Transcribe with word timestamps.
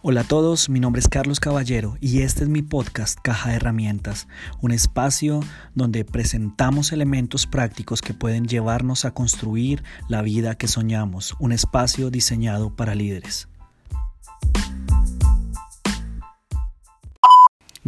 Hola 0.00 0.20
a 0.20 0.24
todos, 0.24 0.68
mi 0.68 0.78
nombre 0.78 1.00
es 1.00 1.08
Carlos 1.08 1.40
Caballero 1.40 1.96
y 2.00 2.20
este 2.20 2.44
es 2.44 2.48
mi 2.48 2.62
podcast 2.62 3.18
Caja 3.20 3.50
de 3.50 3.56
Herramientas, 3.56 4.28
un 4.60 4.70
espacio 4.70 5.40
donde 5.74 6.04
presentamos 6.04 6.92
elementos 6.92 7.48
prácticos 7.48 8.00
que 8.00 8.14
pueden 8.14 8.46
llevarnos 8.46 9.04
a 9.04 9.10
construir 9.10 9.82
la 10.08 10.22
vida 10.22 10.54
que 10.54 10.68
soñamos, 10.68 11.34
un 11.40 11.50
espacio 11.50 12.10
diseñado 12.10 12.76
para 12.76 12.94
líderes. 12.94 13.48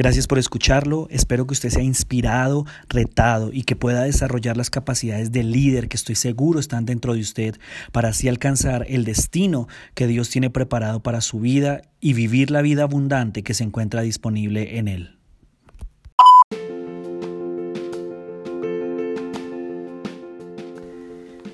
Gracias 0.00 0.26
por 0.26 0.38
escucharlo, 0.38 1.08
espero 1.10 1.46
que 1.46 1.52
usted 1.52 1.68
sea 1.68 1.82
inspirado, 1.82 2.64
retado 2.88 3.50
y 3.52 3.64
que 3.64 3.76
pueda 3.76 4.04
desarrollar 4.04 4.56
las 4.56 4.70
capacidades 4.70 5.30
de 5.30 5.42
líder 5.42 5.88
que 5.88 5.98
estoy 5.98 6.14
seguro 6.14 6.58
están 6.58 6.86
dentro 6.86 7.12
de 7.12 7.20
usted 7.20 7.56
para 7.92 8.08
así 8.08 8.26
alcanzar 8.26 8.86
el 8.88 9.04
destino 9.04 9.68
que 9.92 10.06
Dios 10.06 10.30
tiene 10.30 10.48
preparado 10.48 11.02
para 11.02 11.20
su 11.20 11.40
vida 11.40 11.82
y 12.00 12.14
vivir 12.14 12.50
la 12.50 12.62
vida 12.62 12.84
abundante 12.84 13.42
que 13.42 13.52
se 13.52 13.62
encuentra 13.62 14.00
disponible 14.00 14.78
en 14.78 14.88
Él. 14.88 15.18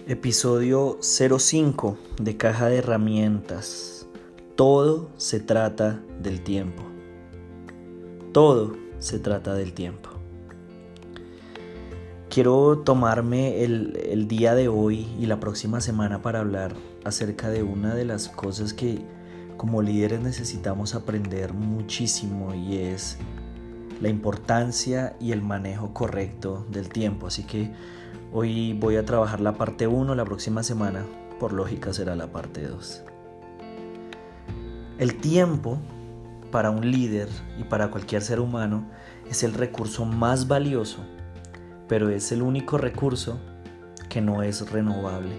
Episodio 0.07 1.01
05 1.03 1.99
de 2.23 2.37
Caja 2.37 2.69
de 2.69 2.77
Herramientas. 2.77 4.07
Todo 4.55 5.11
se 5.17 5.41
trata 5.41 6.01
del 6.23 6.43
tiempo. 6.43 6.96
Todo 8.37 8.77
se 8.99 9.19
trata 9.19 9.55
del 9.55 9.73
tiempo. 9.73 10.11
Quiero 12.29 12.81
tomarme 12.81 13.65
el, 13.65 14.29
día 14.29 14.55
de 14.55 14.69
hoy 14.69 15.07
y 15.19 15.25
la 15.25 15.41
próxima 15.41 15.81
semana 15.81 16.21
para 16.21 16.41
hablar 16.41 16.75
acerca 17.05 17.49
de 17.49 17.63
una 17.63 17.95
de 17.95 18.05
las 18.05 18.29
cosas 18.29 18.75
que 18.75 19.01
como 19.57 19.81
líderes 19.81 20.21
necesitamos 20.21 20.95
aprender 20.95 21.55
muchísimo 21.55 22.55
y 22.55 22.77
es 22.77 23.17
la 24.03 24.11
importancia 24.11 25.17
y 25.19 25.33
el 25.33 25.41
manejo 25.41 25.95
correcto 25.95 26.67
del 26.71 26.91
tiempo. 26.91 27.29
Así 27.29 27.45
que 27.45 27.73
hoy 28.35 28.75
voy 28.75 28.97
a 28.97 29.07
trabajar 29.07 29.41
la 29.41 29.55
parte 29.55 29.87
1, 29.87 30.15
la 30.15 30.27
próxima 30.27 30.63
semana 30.63 31.07
por 31.41 31.55
lógica 31.55 31.95
será 31.95 32.15
la 32.15 32.31
parte 32.31 32.69
2. 32.69 33.03
El 34.99 35.17
tiempo 35.23 35.79
para 36.51 36.71
un 36.71 36.91
líder 36.91 37.29
y 37.59 37.65
para 37.65 37.91
cualquier 37.91 38.23
ser 38.23 38.41
humano 38.41 38.91
es 39.31 39.43
el 39.43 39.55
recurso 39.55 40.05
más 40.05 40.49
valioso, 40.49 40.99
pero 41.89 42.09
es 42.09 42.33
el 42.33 42.43
único 42.43 42.79
recurso 42.79 43.39
que 44.09 44.21
no 44.21 44.43
es 44.43 44.71
renovable. 44.71 45.39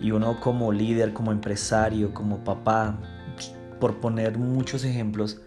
Y 0.00 0.10
uno 0.10 0.40
como 0.40 0.72
líder, 0.72 1.12
como 1.12 1.32
empresario, 1.32 2.12
como 2.12 2.44
papá, 2.44 2.98
por 3.80 4.00
poner 4.00 4.38
muchos 4.38 4.84
ejemplos, 4.84 5.40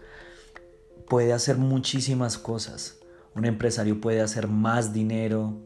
puede 1.08 1.32
hacer 1.32 1.56
muchísimas 1.56 2.38
cosas. 2.38 2.98
Un 3.34 3.44
empresario 3.44 4.00
puede 4.00 4.20
hacer 4.20 4.48
más 4.48 4.92
dinero, 4.92 5.56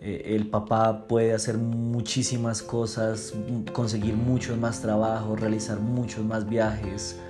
eh, 0.00 0.34
el 0.36 0.48
papá 0.48 1.06
puede 1.06 1.34
hacer 1.34 1.58
muchísimas 1.58 2.62
cosas, 2.62 3.34
conseguir 3.72 4.14
muchos 4.14 4.56
más 4.56 4.80
trabajos, 4.80 5.38
realizar 5.38 5.78
muchos 5.78 6.24
más 6.24 6.48
viajes, 6.48 7.20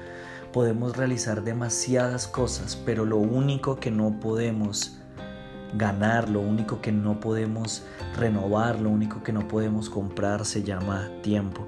podemos 0.53 0.97
realizar 0.97 1.43
demasiadas 1.43 2.27
cosas, 2.27 2.77
pero 2.84 3.05
lo 3.05 3.17
único 3.17 3.77
que 3.77 3.91
no 3.91 4.19
podemos 4.20 4.98
ganar, 5.75 6.29
lo 6.29 6.41
único 6.41 6.81
que 6.81 6.93
no 6.93 7.20
podemos 7.20 7.84
renovar, 8.17 8.81
lo 8.81 8.91
único 8.91 9.23
que 9.23 9.33
no 9.33 9.47
podemos 9.47 9.89
comprar 9.89 10.45
se 10.45 10.62
llama 10.62 11.09
tiempo. 11.23 11.67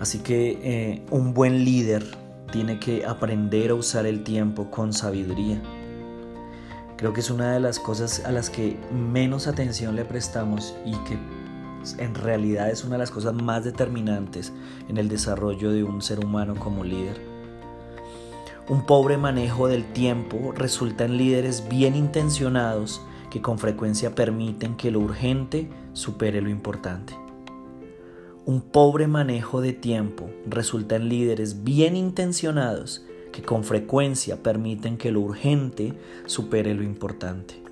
Así 0.00 0.18
que 0.18 0.58
eh, 0.62 1.06
un 1.10 1.34
buen 1.34 1.64
líder 1.64 2.04
tiene 2.52 2.78
que 2.78 3.04
aprender 3.04 3.70
a 3.70 3.74
usar 3.74 4.06
el 4.06 4.22
tiempo 4.22 4.70
con 4.70 4.92
sabiduría. 4.92 5.60
Creo 6.96 7.12
que 7.12 7.20
es 7.20 7.30
una 7.30 7.52
de 7.52 7.60
las 7.60 7.78
cosas 7.78 8.24
a 8.24 8.30
las 8.30 8.50
que 8.50 8.78
menos 8.92 9.46
atención 9.46 9.96
le 9.96 10.04
prestamos 10.04 10.76
y 10.84 10.92
que 11.04 11.18
en 11.98 12.14
realidad 12.14 12.70
es 12.70 12.84
una 12.84 12.94
de 12.94 13.00
las 13.00 13.10
cosas 13.10 13.34
más 13.34 13.64
determinantes 13.64 14.52
en 14.88 14.96
el 14.96 15.08
desarrollo 15.08 15.70
de 15.70 15.84
un 15.84 16.00
ser 16.00 16.24
humano 16.24 16.54
como 16.54 16.84
líder. 16.84 17.20
Un 18.68 18.86
pobre 18.86 19.18
manejo 19.18 19.68
del 19.68 19.84
tiempo 19.92 20.52
resulta 20.56 21.04
en 21.04 21.18
líderes 21.18 21.68
bien 21.68 21.94
intencionados 21.94 23.02
que 23.30 23.42
con 23.42 23.58
frecuencia 23.58 24.14
permiten 24.14 24.76
que 24.76 24.90
lo 24.90 25.00
urgente 25.00 25.68
supere 25.92 26.40
lo 26.40 26.48
importante. 26.48 27.14
Un 28.46 28.62
pobre 28.62 29.06
manejo 29.06 29.60
de 29.60 29.72
tiempo 29.72 30.30
resulta 30.46 30.96
en 30.96 31.08
líderes 31.08 31.64
bien 31.64 31.96
intencionados 31.96 33.04
que 33.32 33.42
con 33.42 33.64
frecuencia 33.64 34.42
permiten 34.42 34.96
que 34.96 35.10
lo 35.10 35.20
urgente 35.20 35.92
supere 36.26 36.72
lo 36.74 36.82
importante. 36.82 37.62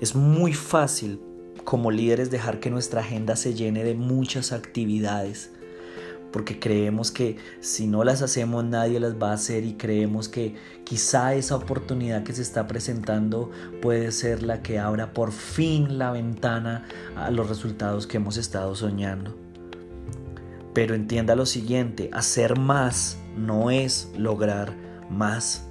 Es 0.00 0.14
muy 0.14 0.52
fácil 0.52 1.20
como 1.70 1.92
líderes 1.92 2.32
dejar 2.32 2.58
que 2.58 2.68
nuestra 2.68 3.00
agenda 3.00 3.36
se 3.36 3.54
llene 3.54 3.84
de 3.84 3.94
muchas 3.94 4.50
actividades, 4.50 5.52
porque 6.32 6.58
creemos 6.58 7.12
que 7.12 7.36
si 7.60 7.86
no 7.86 8.02
las 8.02 8.22
hacemos 8.22 8.64
nadie 8.64 8.98
las 8.98 9.22
va 9.22 9.30
a 9.30 9.34
hacer 9.34 9.64
y 9.64 9.74
creemos 9.74 10.28
que 10.28 10.56
quizá 10.82 11.32
esa 11.34 11.54
oportunidad 11.54 12.24
que 12.24 12.32
se 12.32 12.42
está 12.42 12.66
presentando 12.66 13.52
puede 13.80 14.10
ser 14.10 14.42
la 14.42 14.62
que 14.62 14.80
abra 14.80 15.12
por 15.12 15.30
fin 15.30 15.96
la 15.96 16.10
ventana 16.10 16.88
a 17.14 17.30
los 17.30 17.48
resultados 17.48 18.08
que 18.08 18.16
hemos 18.16 18.36
estado 18.36 18.74
soñando. 18.74 19.38
Pero 20.74 20.96
entienda 20.96 21.36
lo 21.36 21.46
siguiente, 21.46 22.10
hacer 22.12 22.58
más 22.58 23.16
no 23.36 23.70
es 23.70 24.10
lograr 24.18 24.74
más 25.08 25.68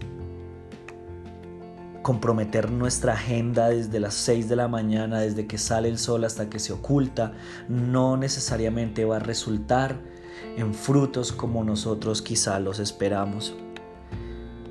comprometer 2.09 2.71
nuestra 2.71 3.13
agenda 3.13 3.69
desde 3.69 3.99
las 3.99 4.15
6 4.15 4.49
de 4.49 4.55
la 4.55 4.67
mañana, 4.67 5.19
desde 5.19 5.45
que 5.45 5.59
sale 5.59 5.89
el 5.89 5.99
sol 5.99 6.23
hasta 6.23 6.49
que 6.49 6.57
se 6.57 6.73
oculta, 6.73 7.33
no 7.67 8.17
necesariamente 8.17 9.05
va 9.05 9.17
a 9.17 9.19
resultar 9.19 9.99
en 10.57 10.73
frutos 10.73 11.31
como 11.31 11.63
nosotros 11.63 12.23
quizá 12.23 12.59
los 12.59 12.79
esperamos. 12.79 13.53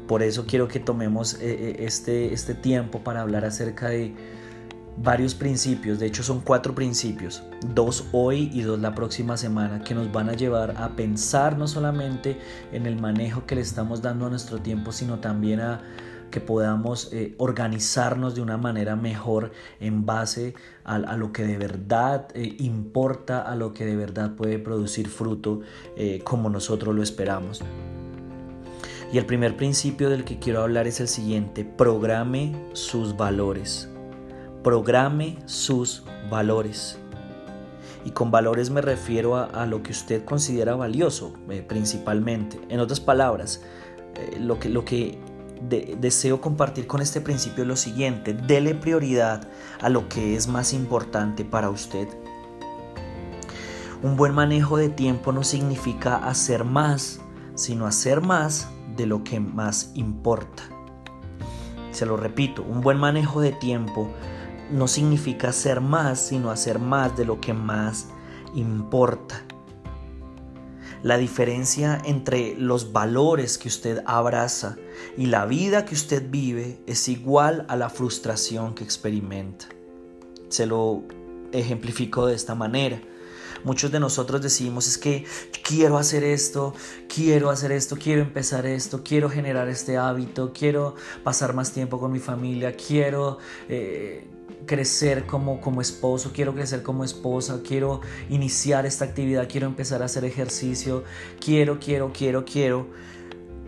Por 0.08 0.24
eso 0.24 0.46
quiero 0.48 0.66
que 0.66 0.80
tomemos 0.80 1.34
eh, 1.34 1.38
eh, 1.42 1.76
este, 1.86 2.34
este 2.34 2.54
tiempo 2.54 3.04
para 3.04 3.20
hablar 3.20 3.44
acerca 3.44 3.88
de 3.88 4.16
varios 4.96 5.36
principios, 5.36 6.00
de 6.00 6.06
hecho 6.06 6.24
son 6.24 6.40
cuatro 6.40 6.74
principios, 6.74 7.44
dos 7.72 8.06
hoy 8.10 8.50
y 8.52 8.62
dos 8.62 8.80
la 8.80 8.96
próxima 8.96 9.36
semana, 9.36 9.84
que 9.84 9.94
nos 9.94 10.10
van 10.10 10.28
a 10.28 10.32
llevar 10.32 10.74
a 10.76 10.96
pensar 10.96 11.56
no 11.56 11.68
solamente 11.68 12.36
en 12.72 12.84
el 12.86 13.00
manejo 13.00 13.46
que 13.46 13.54
le 13.54 13.60
estamos 13.60 14.02
dando 14.02 14.26
a 14.26 14.28
nuestro 14.28 14.58
tiempo, 14.58 14.90
sino 14.90 15.20
también 15.20 15.60
a 15.60 15.82
que 16.30 16.40
podamos 16.40 17.12
eh, 17.12 17.34
organizarnos 17.38 18.34
de 18.34 18.40
una 18.40 18.56
manera 18.56 18.96
mejor 18.96 19.52
en 19.80 20.06
base 20.06 20.54
a, 20.84 20.98
lo 21.16 21.32
que 21.32 21.44
de 21.44 21.58
verdad 21.58 22.28
eh, 22.34 22.56
importa, 22.58 23.42
a 23.42 23.54
lo 23.56 23.74
que 23.74 23.84
de 23.84 23.96
verdad 23.96 24.34
puede 24.36 24.58
producir 24.58 25.08
fruto 25.08 25.60
eh, 25.96 26.20
como 26.24 26.48
nosotros 26.50 26.94
lo 26.94 27.02
esperamos. 27.02 27.62
Y 29.12 29.18
el 29.18 29.26
primer 29.26 29.56
principio 29.56 30.10
del 30.10 30.24
que 30.24 30.38
quiero 30.38 30.62
hablar 30.62 30.86
es 30.86 31.00
el 31.00 31.08
siguiente, 31.08 31.64
programe 31.64 32.54
sus 32.72 33.16
valores. 33.16 33.88
Programe 34.62 35.38
sus 35.46 36.04
valores. 36.30 36.98
Y 38.04 38.10
con 38.10 38.30
valores 38.30 38.70
me 38.70 38.80
refiero 38.80 39.36
a, 39.36 39.66
lo 39.66 39.82
que 39.82 39.92
usted 39.92 40.24
considera 40.24 40.76
valioso, 40.76 41.34
principalmente. 41.66 42.58
En 42.68 42.80
otras 42.80 43.00
palabras, 43.00 43.62
lo, 44.38 44.58
que, 44.58 44.68
lo 44.68 44.84
que 44.84 45.18
deseo 45.60 46.40
compartir 46.40 46.86
con 46.86 47.00
este 47.00 47.20
principio 47.20 47.64
lo 47.64 47.76
siguiente, 47.76 48.32
dele 48.34 48.74
prioridad 48.74 49.48
a 49.80 49.88
lo 49.88 50.08
que 50.08 50.36
es 50.36 50.48
más 50.48 50.72
importante 50.72 51.44
para 51.44 51.70
usted. 51.70 52.08
Un 54.02 54.16
buen 54.16 54.32
manejo 54.32 54.76
de 54.76 54.88
tiempo 54.88 55.32
no 55.32 55.42
significa 55.42 56.16
hacer 56.16 56.64
más, 56.64 57.20
sino 57.54 57.86
hacer 57.86 58.20
más 58.20 58.68
de 58.96 59.06
lo 59.06 59.24
que 59.24 59.40
más 59.40 59.90
importa. 59.94 60.62
Se 61.90 62.06
lo 62.06 62.16
repito, 62.16 62.62
un 62.62 62.80
buen 62.80 62.98
manejo 62.98 63.40
de 63.40 63.50
tiempo 63.50 64.08
no 64.70 64.86
significa 64.86 65.48
hacer 65.48 65.80
más, 65.80 66.20
sino 66.20 66.50
hacer 66.50 66.78
más 66.78 67.16
de 67.16 67.24
lo 67.24 67.40
que 67.40 67.54
más 67.54 68.08
importa. 68.54 69.42
La 71.02 71.16
diferencia 71.16 72.00
entre 72.04 72.56
los 72.56 72.92
valores 72.92 73.56
que 73.56 73.68
usted 73.68 74.02
abraza 74.04 74.76
y 75.16 75.26
la 75.26 75.46
vida 75.46 75.84
que 75.84 75.94
usted 75.94 76.28
vive 76.28 76.80
es 76.86 77.08
igual 77.08 77.64
a 77.68 77.76
la 77.76 77.88
frustración 77.88 78.74
que 78.74 78.82
experimenta. 78.82 79.66
Se 80.48 80.66
lo 80.66 81.04
ejemplifico 81.52 82.26
de 82.26 82.34
esta 82.34 82.56
manera. 82.56 83.00
Muchos 83.64 83.90
de 83.92 84.00
nosotros 84.00 84.42
decimos 84.42 84.86
es 84.86 84.98
que 84.98 85.24
quiero 85.62 85.98
hacer 85.98 86.24
esto, 86.24 86.74
quiero 87.08 87.50
hacer 87.50 87.72
esto, 87.72 87.96
quiero 87.96 88.22
empezar 88.22 88.66
esto, 88.66 89.02
quiero 89.04 89.30
generar 89.30 89.68
este 89.68 89.96
hábito, 89.96 90.52
quiero 90.52 90.94
pasar 91.22 91.54
más 91.54 91.72
tiempo 91.72 92.00
con 92.00 92.10
mi 92.10 92.18
familia, 92.18 92.74
quiero... 92.74 93.38
Eh, 93.68 94.26
crecer 94.66 95.26
como, 95.26 95.60
como 95.60 95.80
esposo, 95.80 96.30
quiero 96.32 96.54
crecer 96.54 96.82
como 96.82 97.04
esposa, 97.04 97.60
quiero 97.66 98.00
iniciar 98.28 98.86
esta 98.86 99.04
actividad, 99.04 99.48
quiero 99.48 99.66
empezar 99.66 100.02
a 100.02 100.06
hacer 100.06 100.24
ejercicio, 100.24 101.04
quiero, 101.40 101.78
quiero, 101.78 102.12
quiero, 102.12 102.44
quiero. 102.44 102.86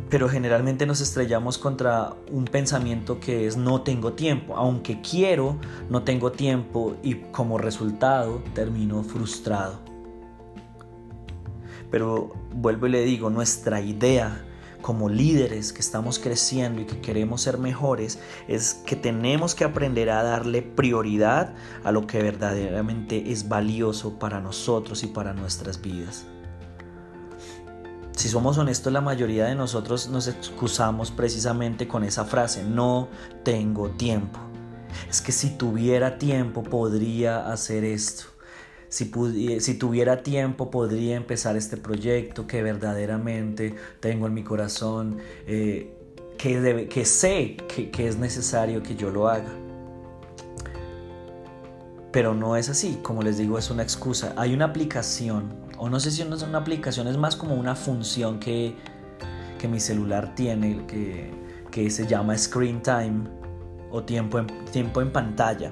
Pero 0.08 0.28
generalmente 0.28 0.86
nos 0.86 1.00
estrellamos 1.00 1.58
contra 1.58 2.14
un 2.32 2.44
pensamiento 2.46 3.20
que 3.20 3.46
es 3.46 3.56
no 3.56 3.82
tengo 3.82 4.14
tiempo. 4.14 4.56
Aunque 4.56 5.00
quiero, 5.00 5.58
no 5.88 6.02
tengo 6.02 6.32
tiempo 6.32 6.96
y 7.02 7.14
como 7.30 7.58
resultado 7.58 8.42
termino 8.54 9.02
frustrado. 9.04 9.78
Pero 11.90 12.32
vuelvo 12.54 12.86
y 12.86 12.90
le 12.90 13.02
digo, 13.02 13.30
nuestra 13.30 13.80
idea 13.80 14.44
como 14.82 15.08
líderes 15.08 15.72
que 15.72 15.80
estamos 15.80 16.18
creciendo 16.18 16.80
y 16.80 16.86
que 16.86 17.00
queremos 17.00 17.42
ser 17.42 17.58
mejores 17.58 18.18
es 18.48 18.74
que 18.86 18.96
tenemos 18.96 19.54
que 19.54 19.64
aprender 19.64 20.10
a 20.10 20.22
darle 20.22 20.62
prioridad 20.62 21.54
a 21.84 21.92
lo 21.92 22.06
que 22.06 22.22
verdaderamente 22.22 23.32
es 23.32 23.48
valioso 23.48 24.18
para 24.18 24.40
nosotros 24.40 25.02
y 25.02 25.06
para 25.06 25.32
nuestras 25.32 25.80
vidas. 25.80 26.26
Si 28.16 28.28
somos 28.28 28.58
honestos, 28.58 28.92
la 28.92 29.00
mayoría 29.00 29.46
de 29.46 29.54
nosotros 29.54 30.08
nos 30.08 30.28
excusamos 30.28 31.10
precisamente 31.10 31.88
con 31.88 32.04
esa 32.04 32.24
frase, 32.24 32.64
no 32.64 33.08
tengo 33.44 33.88
tiempo. 33.90 34.38
Es 35.08 35.22
que 35.22 35.32
si 35.32 35.50
tuviera 35.50 36.18
tiempo 36.18 36.62
podría 36.62 37.50
hacer 37.50 37.84
esto 37.84 38.24
si, 38.90 39.74
tuviera 39.74 40.22
tiempo 40.22 40.70
podría 40.70 41.16
empezar 41.16 41.56
este 41.56 41.76
proyecto 41.76 42.48
que 42.48 42.60
verdaderamente 42.60 43.76
tengo 44.00 44.26
en 44.26 44.34
mi 44.34 44.42
corazón, 44.42 45.18
eh, 45.46 45.94
que, 46.36 47.04
sé 47.04 47.56
que, 47.56 48.08
es 48.08 48.18
necesario 48.18 48.82
que 48.82 48.96
yo 48.96 49.10
lo 49.10 49.28
haga. 49.28 49.52
Pero 52.10 52.34
no 52.34 52.56
es 52.56 52.68
así, 52.68 52.98
como 53.00 53.22
les 53.22 53.38
digo, 53.38 53.58
es 53.58 53.70
una 53.70 53.84
excusa. 53.84 54.34
Hay 54.36 54.52
una 54.52 54.64
aplicación, 54.64 55.54
o 55.78 55.88
no 55.88 56.00
sé 56.00 56.10
si 56.10 56.24
no 56.24 56.34
es 56.34 56.42
una 56.42 56.58
aplicación, 56.58 57.06
es 57.06 57.16
más 57.16 57.36
como 57.36 57.54
una 57.54 57.76
función 57.76 58.40
que, 58.40 58.74
que 59.60 59.68
mi 59.68 59.78
celular 59.78 60.34
tiene, 60.34 60.84
que, 60.86 61.90
se 61.90 62.06
llama 62.08 62.36
Screen 62.36 62.82
Time 62.82 63.28
o 63.92 64.02
tiempo 64.02 64.44
tiempo 64.72 65.00
en 65.00 65.12
pantalla. 65.12 65.70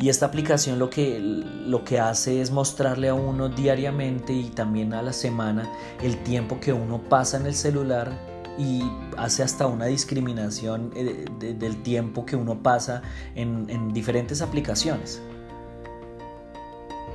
Y 0.00 0.08
esta 0.08 0.24
aplicación 0.24 0.78
lo 0.78 0.88
que, 0.88 1.18
lo 1.20 1.84
que 1.84 2.00
hace 2.00 2.40
es 2.40 2.50
mostrarle 2.50 3.10
a 3.10 3.14
uno 3.14 3.50
diariamente 3.50 4.32
y 4.32 4.44
también 4.44 4.94
a 4.94 5.02
la 5.02 5.12
semana 5.12 5.70
el 6.02 6.16
tiempo 6.22 6.58
que 6.58 6.72
uno 6.72 7.02
pasa 7.02 7.36
en 7.36 7.44
el 7.44 7.54
celular 7.54 8.10
y 8.56 8.82
hace 9.18 9.42
hasta 9.42 9.66
una 9.66 9.84
discriminación 9.86 10.90
eh, 10.94 11.26
del 11.38 11.82
tiempo 11.82 12.24
que 12.24 12.34
uno 12.34 12.62
pasa 12.62 13.02
en, 13.34 13.68
en 13.68 13.92
diferentes 13.92 14.40
aplicaciones. 14.40 15.20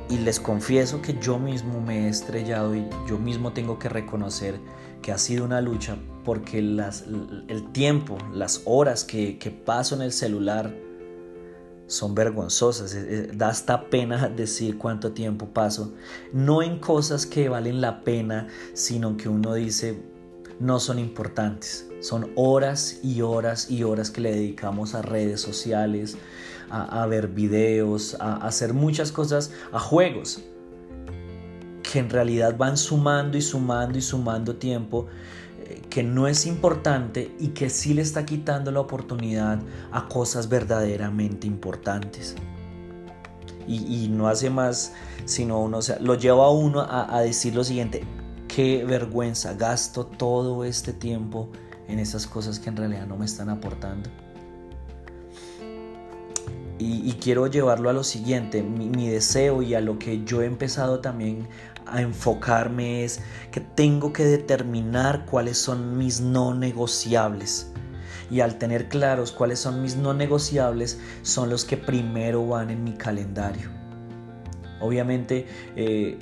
Y 0.08 0.20
les 0.20 0.40
confieso 0.40 1.02
que 1.02 1.18
yo 1.20 1.40
mismo 1.40 1.82
me 1.82 2.06
he 2.06 2.10
estrellado 2.10 2.76
y 2.76 2.88
yo 3.08 3.18
mismo 3.18 3.52
tengo 3.52 3.80
que 3.80 3.90
reconocer 3.90 4.60
que 5.02 5.12
ha 5.12 5.18
sido 5.18 5.44
una 5.44 5.60
lucha 5.60 5.98
porque 6.24 6.62
las, 6.62 7.06
el 7.48 7.72
tiempo, 7.72 8.20
las 8.32 8.62
horas 8.66 9.04
que, 9.04 9.40
que 9.40 9.50
paso 9.50 9.96
en 9.96 10.04
el 10.04 10.12
celular, 10.12 10.85
son 11.88 12.16
vergonzosas. 12.16 12.96
Da 13.38 13.50
hasta 13.50 13.90
pena 13.90 14.28
decir 14.30 14.78
cuánto 14.78 15.12
tiempo 15.12 15.48
paso. 15.48 15.94
No 16.34 16.62
en 16.62 16.80
cosas 16.80 17.26
que 17.26 17.50
valen 17.50 17.82
la 17.82 18.04
pena, 18.04 18.48
sino 18.74 19.18
que 19.18 19.30
uno 19.30 19.54
dice 19.54 20.02
no 20.60 20.80
son 20.80 21.00
importantes. 21.00 21.88
Son 22.00 22.32
horas 22.36 23.00
y 23.04 23.22
horas 23.22 23.70
y 23.70 23.84
horas 23.84 24.12
que 24.12 24.22
le 24.22 24.32
dedicamos 24.32 24.96
a 24.96 25.02
redes 25.02 25.42
sociales, 25.42 26.18
a, 26.70 27.06
ver 27.08 27.28
videos, 27.28 28.16
a 28.20 28.36
hacer 28.38 28.74
muchas 28.74 29.12
cosas, 29.12 29.52
a 29.72 29.80
juegos 29.80 30.42
que 31.84 32.00
en 32.00 32.10
realidad 32.10 32.58
van 32.58 32.78
sumando 32.78 33.38
y 33.38 33.42
sumando 33.42 33.98
y 33.98 34.02
sumando 34.02 34.56
tiempo 34.56 35.08
que 35.90 36.04
no 36.04 36.28
es 36.28 36.46
importante 36.46 37.36
y 37.40 37.50
que 37.50 37.70
sí 37.70 37.94
le 37.94 38.02
está 38.02 38.26
quitando 38.26 38.72
la 38.72 38.80
oportunidad 38.80 39.60
a 39.92 40.08
cosas 40.08 40.50
verdaderamente 40.50 41.48
importantes. 41.48 42.36
Y, 43.68 44.10
no 44.10 44.28
hace 44.28 44.52
más 44.52 44.94
sino 45.26 45.60
uno, 45.60 45.82
sea, 45.82 45.98
lo 46.00 46.14
lleva 46.14 46.46
a 46.46 46.52
uno 46.52 46.82
a, 46.88 47.20
decir 47.22 47.56
lo 47.56 47.64
siguiente, 47.64 48.04
qué 48.48 48.86
vergüenza, 48.86 49.56
gasto 49.56 50.06
todo 50.06 50.64
este 50.66 50.94
tiempo 50.94 51.50
en 51.88 51.98
esas 51.98 52.28
cosas 52.28 52.60
que 52.60 52.70
en 52.70 52.78
realidad 52.78 53.08
no 53.08 53.18
me 53.18 53.26
están 53.26 53.50
aportando. 53.50 54.10
Y, 56.78 57.14
quiero 57.14 57.48
llevarlo 57.48 57.90
a 57.90 57.94
lo 57.94 58.04
siguiente, 58.04 58.62
mi, 58.62 59.08
deseo 59.08 59.62
y 59.62 59.76
a 59.76 59.82
lo 59.82 59.98
que 59.98 60.26
yo 60.26 60.42
he 60.42 60.46
empezado 60.46 61.00
también 61.00 61.48
a 61.86 62.02
enfocarme 62.02 63.06
es 63.06 63.22
que 63.52 63.62
tengo 63.62 64.12
que 64.12 64.26
determinar 64.26 65.26
cuáles 65.26 65.58
son 65.58 65.98
mis 65.98 66.20
no 66.20 66.54
negociables. 66.54 67.72
Y 68.30 68.42
al 68.42 68.58
tener 68.58 68.90
claros 68.90 69.32
cuáles 69.32 69.60
son 69.60 69.82
mis 69.82 69.96
no 69.96 70.14
negociables, 70.14 71.00
son 71.22 71.50
los 71.50 71.64
que 71.64 71.78
primero 71.78 72.46
van 72.46 72.70
en 72.72 72.84
mi 72.84 72.94
calendario. 72.94 73.70
Obviamente, 74.82 75.48
eh, 75.78 76.20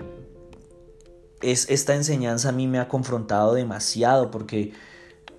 es, 1.42 1.68
esta 1.70 1.96
enseñanza 1.96 2.50
a 2.50 2.52
mí 2.52 2.68
me 2.68 2.78
ha 2.78 2.88
confrontado 2.88 3.54
demasiado 3.56 4.30
porque 4.30 4.74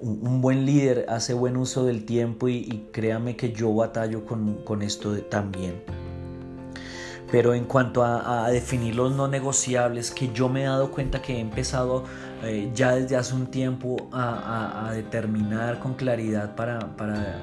un, 0.05 0.41
buen 0.41 0.67
líder 0.67 1.07
hace 1.09 1.33
buen 1.33 1.57
uso 1.57 1.85
del 1.85 2.05
tiempo 2.05 2.49
y, 2.49 2.89
créame 2.93 3.37
que 3.37 3.53
yo 3.53 3.75
batallo 3.75 4.25
con, 4.27 4.63
con 4.65 4.83
esto 4.83 5.17
también. 5.23 5.83
Pero 7.31 7.55
en 7.55 7.65
cuanto 7.65 8.05
a, 8.05 8.49
definir 8.51 8.95
los 8.95 9.17
no 9.17 9.27
negociables, 9.27 10.11
que 10.11 10.33
yo 10.33 10.49
me 10.49 10.63
he 10.63 10.67
dado 10.67 10.91
cuenta 10.91 11.21
que 11.23 11.37
he 11.37 11.41
empezado 11.41 12.05
eh, 12.45 12.71
ya 12.75 12.95
desde 12.95 13.17
hace 13.17 13.35
un 13.35 13.47
tiempo 13.47 14.09
a, 14.13 14.91
determinar 14.93 15.81
con 15.81 15.95
claridad 15.95 16.55
para, 16.55 16.97
para 16.97 17.43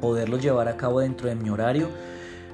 poderlos 0.00 0.42
llevar 0.42 0.68
a 0.68 0.76
cabo 0.76 1.00
dentro 1.00 1.28
de 1.28 1.36
mi 1.36 1.48
horario, 1.48 1.88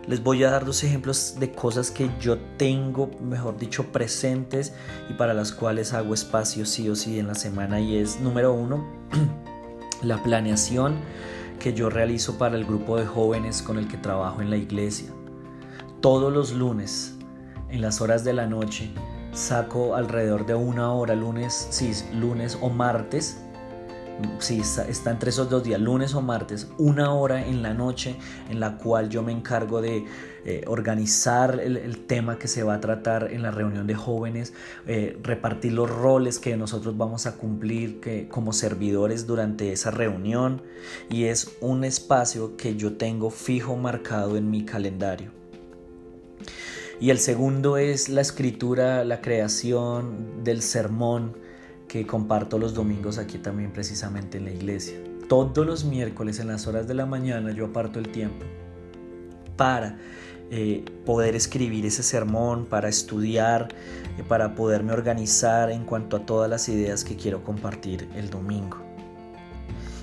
les 0.06 0.22
voy 0.22 0.42
a 0.44 0.50
dar 0.50 0.64
dos 0.64 0.82
ejemplos 0.84 1.36
de 1.38 1.52
cosas 1.52 1.90
que 1.90 2.10
yo 2.20 2.38
tengo, 2.56 3.10
mejor 3.20 3.56
dicho, 3.56 3.92
presentes 3.92 4.72
y 5.08 5.14
para 5.14 5.34
las 5.34 5.52
cuales 5.52 5.92
hago 5.92 6.14
espacio 6.14 6.66
sí 6.66 6.88
o 6.88 6.96
sí 6.96 7.18
en 7.18 7.28
la 7.28 7.34
semana. 7.34 7.80
Y 7.80 7.96
es, 7.96 8.20
número 8.20 8.52
uno, 8.52 8.84
la 10.02 10.22
planeación 10.22 10.96
que 11.58 11.74
yo 11.74 11.90
realizo 11.90 12.38
para 12.38 12.56
el 12.56 12.64
grupo 12.64 12.98
de 12.98 13.06
jóvenes 13.06 13.62
con 13.62 13.78
el 13.78 13.88
que 13.88 13.96
trabajo 13.96 14.42
en 14.42 14.50
la 14.50 14.56
iglesia 14.56 15.10
todos 16.02 16.32
los 16.32 16.52
lunes 16.52 17.14
en 17.70 17.80
las 17.80 18.00
horas 18.00 18.24
de 18.24 18.32
la 18.32 18.46
noche 18.46 18.90
saco 19.32 19.94
alrededor 19.94 20.44
de 20.44 20.54
una 20.54 20.92
hora, 20.92 21.14
lunes, 21.14 21.68
sí, 21.70 21.92
lunes 22.12 22.58
o 22.60 22.68
martes, 22.68 23.40
sí, 24.38 24.60
está, 24.60 25.10
entre 25.10 25.30
esos 25.30 25.48
dos 25.48 25.62
días, 25.62 25.80
lunes 25.80 26.14
o 26.14 26.22
martes, 26.22 26.68
una 26.78 27.12
hora 27.14 27.46
en 27.46 27.62
la 27.62 27.74
noche 27.74 28.16
en 28.50 28.60
la 28.60 28.78
cual 28.78 29.08
yo 29.08 29.22
me 29.22 29.32
encargo 29.32 29.80
de 29.80 30.04
eh, 30.44 30.64
organizar 30.66 31.60
el, 31.60 32.06
tema 32.06 32.38
que 32.38 32.48
se 32.48 32.62
va 32.62 32.74
a 32.74 32.80
tratar 32.80 33.32
en 33.32 33.42
la 33.42 33.50
reunión 33.50 33.86
de 33.86 33.94
jóvenes, 33.94 34.52
eh, 34.86 35.18
repartir 35.22 35.72
los 35.72 35.88
roles 35.88 36.38
que 36.38 36.56
nosotros 36.56 36.96
vamos 36.96 37.26
a 37.26 37.36
cumplir 37.36 38.00
que, 38.00 38.28
como 38.28 38.52
servidores 38.52 39.26
durante 39.26 39.72
esa 39.72 39.90
reunión 39.90 40.62
y 41.08 41.24
es 41.24 41.56
un 41.60 41.84
espacio 41.84 42.56
que 42.56 42.76
yo 42.76 42.94
tengo 42.94 43.30
fijo 43.30 43.76
marcado 43.76 44.36
en 44.36 44.50
mi 44.50 44.64
calendario. 44.64 45.30
Y 47.00 47.10
el 47.10 47.18
segundo 47.18 47.78
es 47.78 48.08
la 48.08 48.20
escritura, 48.20 49.04
la 49.04 49.20
creación 49.20 50.44
del 50.44 50.62
sermón 50.62 51.36
que 51.92 52.06
comparto 52.06 52.58
los 52.58 52.72
domingos 52.72 53.18
aquí 53.18 53.36
también 53.36 53.70
precisamente 53.70 54.38
en 54.38 54.46
la 54.46 54.50
iglesia. 54.50 54.96
Todos 55.28 55.66
los 55.66 55.84
miércoles 55.84 56.38
en 56.38 56.46
las 56.48 56.66
horas 56.66 56.88
de 56.88 56.94
la 56.94 57.04
mañana 57.04 57.52
yo 57.52 57.66
aparto 57.66 57.98
el 57.98 58.08
tiempo 58.08 58.46
para 59.58 59.98
eh, 60.50 60.86
poder 61.04 61.36
escribir 61.36 61.84
ese 61.84 62.02
sermón, 62.02 62.64
para 62.64 62.88
estudiar, 62.88 63.68
eh, 64.16 64.22
para 64.26 64.54
poderme 64.54 64.94
organizar 64.94 65.70
en 65.70 65.84
cuanto 65.84 66.16
a 66.16 66.24
todas 66.24 66.48
las 66.48 66.66
ideas 66.70 67.04
que 67.04 67.16
quiero 67.16 67.44
compartir 67.44 68.08
el 68.16 68.30
domingo. 68.30 68.78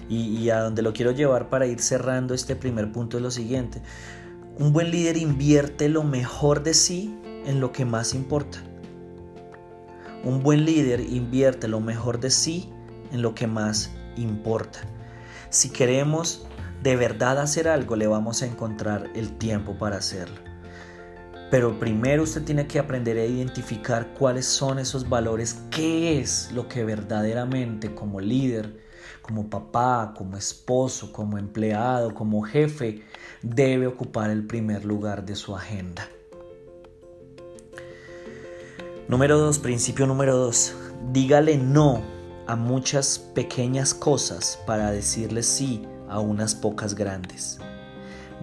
Y, 0.08 0.38
y 0.38 0.52
a 0.52 0.60
donde 0.60 0.84
lo 0.84 0.94
quiero 0.94 1.10
llevar 1.10 1.50
para 1.50 1.66
ir 1.66 1.80
cerrando 1.80 2.36
este 2.36 2.56
primer 2.56 2.92
punto 2.92 3.18
es 3.18 3.24
lo 3.24 3.32
siguiente. 3.32 3.82
Un 4.60 4.74
buen 4.74 4.92
líder 4.92 5.18
invierte 5.18 5.90
lo 5.90 6.04
mejor 6.04 6.62
de 6.62 6.76
sí 6.76 7.18
en 7.48 7.60
lo 7.60 7.72
que 7.72 7.84
más 7.84 8.14
importa. 8.14 8.60
Un 10.24 10.44
buen 10.44 10.66
líder 10.66 11.00
invierte 11.00 11.68
lo 11.68 11.80
mejor 11.80 12.20
de 12.20 12.30
sí 12.30 12.70
en 13.12 13.22
lo 13.22 13.36
que 13.36 13.48
más 13.48 13.92
importa. 14.18 14.80
Si 15.50 15.70
queremos 15.70 16.46
de 16.84 16.96
verdad 16.96 17.40
hacer 17.40 17.68
algo, 17.68 17.96
le 17.96 18.08
vamos 18.08 18.42
a 18.42 18.46
encontrar 18.46 19.10
el 19.16 19.38
tiempo 19.38 19.78
para 19.78 19.98
hacerlo. 19.98 20.38
Pero 21.52 21.80
primero 21.80 22.24
usted 22.24 22.44
tiene 22.44 22.68
que 22.68 22.80
aprender 22.80 23.18
a 23.18 23.26
identificar 23.26 24.14
cuáles 24.14 24.46
son 24.46 24.78
esos 24.78 25.10
valores, 25.10 25.62
qué 25.72 26.20
es 26.20 26.52
lo 26.54 26.68
que 26.68 26.84
verdaderamente 26.84 27.96
como 27.96 28.20
líder 28.20 28.90
como 29.30 29.48
papá, 29.48 30.16
como 30.18 30.38
esposo, 30.38 31.12
como 31.12 31.38
empleado, 31.38 32.16
como 32.16 32.42
jefe, 32.42 33.04
debe 33.44 33.86
ocupar 33.86 34.32
el 34.32 34.48
primer 34.48 34.86
lugar 34.86 35.24
de 35.24 35.36
su 35.36 35.56
agenda. 35.56 36.10
Número 39.10 39.40
dos, 39.40 39.58
principio 39.58 40.06
número 40.06 40.38
dos, 40.38 40.76
dígale 41.12 41.58
no 41.58 42.04
a 42.46 42.56
muchas 42.56 43.18
pequeñas 43.18 43.96
cosas 43.96 44.60
para 44.68 44.92
decirle 44.92 45.42
sí 45.42 45.82
a 46.08 46.20
unas 46.20 46.54
pocas 46.54 46.94
grandes. 46.94 47.58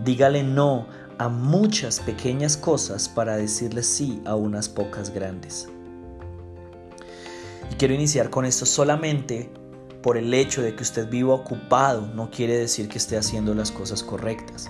Dígale 0.05 0.43
no 0.43 0.89
a 1.19 1.29
muchas 1.29 2.01
pequeñas 2.01 2.57
cosas 2.57 3.09
para 3.09 3.37
decirle 3.37 3.85
sí 3.85 4.21
a 4.25 4.35
unas 4.35 4.69
pocas 4.69 5.11
grandes. 5.11 5.69
Y 7.71 7.77
quiero 7.77 7.95
iniciar 7.95 8.29
con 8.29 8.45
esto 8.45 8.67
solamente 8.67 9.53
por 10.03 10.17
el 10.17 10.35
hecho 10.35 10.63
de 10.63 10.75
que 10.75 10.83
usted 10.83 11.09
viva 11.09 11.33
ocupado 11.33 12.09
no 12.09 12.29
quiere 12.29 12.59
decir 12.59 12.89
que 12.89 12.99
esté 12.99 13.17
haciendo 13.17 13.55
las 13.55 13.71
cosas 13.71 14.03
correctas. 14.03 14.69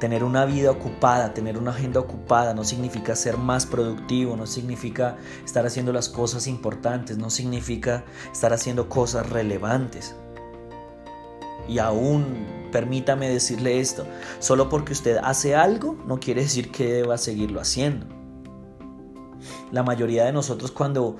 Tener 0.00 0.24
una 0.24 0.46
vida 0.46 0.70
ocupada, 0.70 1.34
tener 1.34 1.58
una 1.58 1.72
agenda 1.72 2.00
ocupada 2.00 2.54
no 2.54 2.64
significa 2.64 3.14
ser 3.14 3.36
más 3.36 3.66
productivo, 3.66 4.34
no 4.34 4.46
significa 4.46 5.18
estar 5.44 5.66
haciendo 5.66 5.92
las 5.92 6.08
cosas 6.08 6.46
importantes, 6.46 7.18
no 7.18 7.28
significa 7.28 8.04
estar 8.32 8.54
haciendo 8.54 8.88
cosas 8.88 9.28
relevantes. 9.28 10.16
Y 11.68 11.78
aún, 11.80 12.46
permítame 12.72 13.28
decirle 13.28 13.78
esto, 13.78 14.06
solo 14.38 14.70
porque 14.70 14.94
usted 14.94 15.18
hace 15.22 15.54
algo 15.54 15.98
no 16.06 16.18
quiere 16.18 16.42
decir 16.42 16.72
que 16.72 16.90
deba 16.90 17.18
seguirlo 17.18 17.60
haciendo. 17.60 18.06
La 19.70 19.82
mayoría 19.82 20.24
de 20.24 20.32
nosotros 20.32 20.72
cuando 20.72 21.18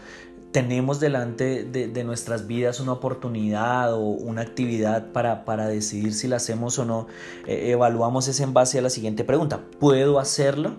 tenemos 0.53 0.99
delante 0.99 1.65
de, 1.65 2.05
nuestras 2.05 2.47
vidas 2.47 2.81
una 2.81 2.93
oportunidad 2.93 3.95
o 3.95 4.01
una 4.01 4.43
actividad 4.43 5.13
para, 5.13 5.45
para 5.45 5.69
decidir 5.69 6.13
si 6.15 6.29
la 6.29 6.37
hacemos 6.37 6.79
o 6.79 6.85
no, 6.85 7.07
eh, 7.47 7.71
evaluamos 7.71 8.27
ese 8.27 8.43
en 8.43 8.53
base 8.53 8.79
a 8.79 8.83
la 8.83 8.91
siguiente 8.91 9.25
pregunta. 9.25 9.61
¿Puedo 9.79 10.19
hacerlo? 10.19 10.77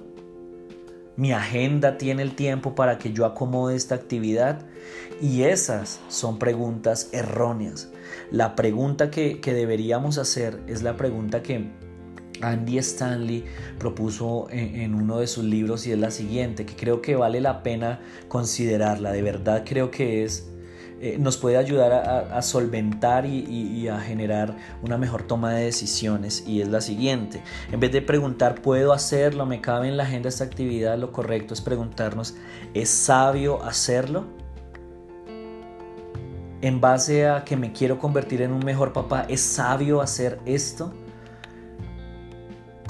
Mi 1.15 1.33
agenda 1.33 1.97
tiene 1.97 2.21
el 2.21 2.35
tiempo 2.35 2.73
para 2.73 2.97
que 2.97 3.13
yo 3.13 3.25
acomode 3.25 3.75
esta 3.75 3.95
actividad. 3.95 4.65
Y 5.21 5.43
esas 5.43 5.99
son 6.07 6.39
preguntas 6.39 7.09
erróneas. 7.11 7.89
La 8.31 8.55
pregunta 8.55 9.11
que, 9.11 9.39
deberíamos 9.43 10.17
hacer 10.17 10.59
es 10.67 10.81
la 10.81 10.97
pregunta 10.97 11.43
que 11.43 11.69
Andy 12.41 12.77
Stanley 12.79 13.45
propuso 13.79 14.47
en, 14.51 14.93
uno 14.95 15.19
de 15.19 15.27
sus 15.27 15.43
libros 15.43 15.87
y 15.87 15.91
es 15.91 15.99
la 15.99 16.11
siguiente, 16.11 16.65
que 16.65 16.75
creo 16.75 17.01
que 17.01 17.15
vale 17.15 17.41
la 17.41 17.63
pena 17.63 17.99
considerarla, 18.27 19.11
de 19.11 19.21
verdad 19.21 19.63
creo 19.65 19.91
que 19.91 20.23
es, 20.23 20.47
eh, 20.99 21.17
nos 21.19 21.37
puede 21.37 21.57
ayudar 21.57 21.91
a, 21.93 22.41
solventar 22.41 23.25
y, 23.25 23.87
a 23.87 23.99
generar 23.99 24.55
una 24.83 24.97
mejor 24.97 25.23
toma 25.23 25.53
de 25.53 25.65
decisiones 25.65 26.43
y 26.45 26.61
es 26.61 26.67
la 26.67 26.81
siguiente, 26.81 27.41
en 27.71 27.79
vez 27.79 27.91
de 27.91 28.01
preguntar, 28.01 28.61
¿puedo 28.61 28.93
hacerlo? 28.93 29.45
¿Me 29.45 29.61
cabe 29.61 29.87
en 29.87 29.97
la 29.97 30.03
agenda 30.03 30.29
esta 30.29 30.43
actividad? 30.43 30.97
Lo 30.97 31.11
correcto 31.11 31.53
es 31.53 31.61
preguntarnos, 31.61 32.35
¿es 32.73 32.89
sabio 32.89 33.63
hacerlo? 33.63 34.41
en 36.61 36.79
base 36.79 37.27
a 37.27 37.43
que 37.43 37.57
me 37.57 37.73
quiero 37.73 37.97
convertir 37.97 38.41
en 38.41 38.51
un 38.51 38.63
mejor 38.63 38.93
papá, 38.93 39.25
¿es 39.27 39.41
sabio 39.41 40.01
hacer 40.01 40.39
esto? 40.45 40.93